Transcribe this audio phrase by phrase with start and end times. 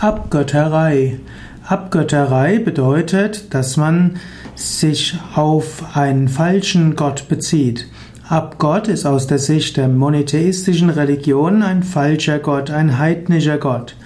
[0.00, 1.18] Abgötterei.
[1.66, 4.16] Abgötterei bedeutet, dass man
[4.54, 7.86] sich auf einen falschen Gott bezieht.
[8.28, 13.96] Abgott ist aus der Sicht der monotheistischen Religion ein falscher Gott, ein heidnischer Gott.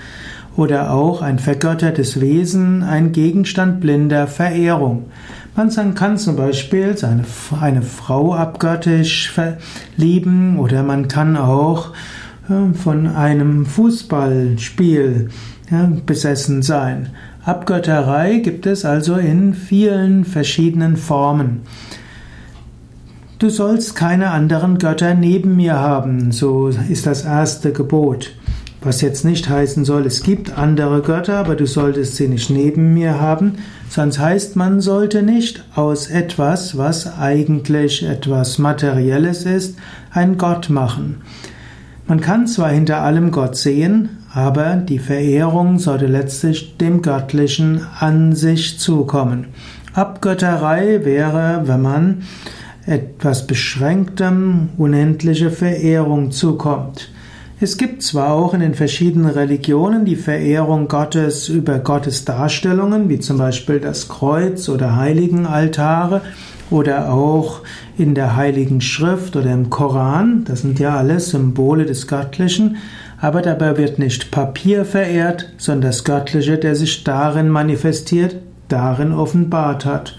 [0.56, 5.06] Oder auch ein vergöttertes Wesen, ein Gegenstand blinder Verehrung.
[5.56, 7.24] Man kann zum Beispiel seine,
[7.60, 9.32] eine Frau abgöttisch
[9.96, 11.92] lieben oder man kann auch
[12.74, 15.28] von einem Fußballspiel
[16.04, 17.10] besessen sein.
[17.44, 21.62] Abgötterei gibt es also in vielen verschiedenen Formen.
[23.38, 28.32] Du sollst keine anderen Götter neben mir haben, so ist das erste Gebot.
[28.82, 32.94] Was jetzt nicht heißen soll, es gibt andere Götter, aber du solltest sie nicht neben
[32.94, 33.54] mir haben,
[33.88, 39.78] sonst heißt man sollte nicht aus etwas, was eigentlich etwas Materielles ist,
[40.10, 41.22] ein Gott machen.
[42.10, 48.34] Man kann zwar hinter allem Gott sehen, aber die Verehrung sollte letztlich dem Göttlichen an
[48.34, 49.46] sich zukommen.
[49.92, 52.22] Abgötterei wäre, wenn man
[52.84, 57.12] etwas Beschränktem unendliche Verehrung zukommt.
[57.62, 63.18] Es gibt zwar auch in den verschiedenen Religionen die Verehrung Gottes über Gottes Darstellungen, wie
[63.18, 66.22] zum Beispiel das Kreuz oder Heiligenaltare,
[66.70, 67.60] oder auch
[67.98, 70.44] in der Heiligen Schrift oder im Koran.
[70.44, 72.78] Das sind ja alles Symbole des Göttlichen.
[73.20, 78.36] Aber dabei wird nicht Papier verehrt, sondern das Göttliche, der sich darin manifestiert,
[78.68, 80.16] darin offenbart hat.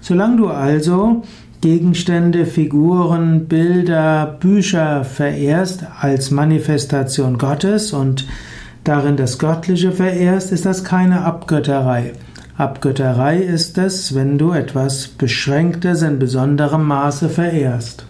[0.00, 1.24] Solange du also
[1.60, 8.26] Gegenstände, Figuren, Bilder, Bücher verehrst als Manifestation Gottes und
[8.84, 12.12] darin das Göttliche verehrst, ist das keine Abgötterei.
[12.56, 18.06] Abgötterei ist es, wenn du etwas Beschränktes in besonderem Maße verehrst.